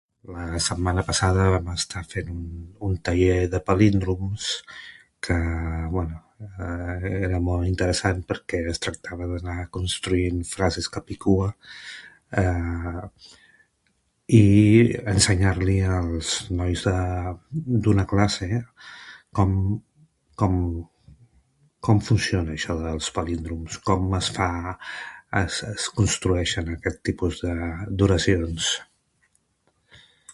La 0.37 0.43
setmana 0.65 1.01
passada 1.07 1.43
vam 1.53 1.65
estar 1.73 2.01
fent 2.09 2.27
un 2.87 2.91
taller 3.07 3.37
de 3.53 3.59
palíndroms 3.69 4.43
que, 5.27 5.37
bé, 5.95 6.03
era 7.27 7.39
molt 7.47 7.65
interessant 7.69 8.19
perquè 8.31 8.59
es 8.73 8.81
tractava 8.83 9.27
d'aar 9.31 9.63
construint 9.77 10.37
frases 10.51 10.89
capicua 10.97 11.47
i 14.41 14.43
ensenyar-li 15.15 15.79
als 15.97 16.29
nois 16.61 16.85
d'una 17.87 18.05
classe 18.13 18.51
com 19.41 19.51
funciona, 22.11 22.55
això 22.59 22.77
dels 22.85 23.09
palíndroms, 23.17 23.81
com 23.91 24.07
es 24.21 24.31
construeixen 26.01 26.75
aquests 26.77 27.03
tipus 27.11 27.43
d'oracions 28.01 28.71